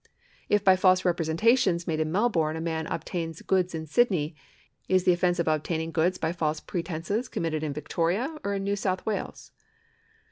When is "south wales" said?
8.75-9.51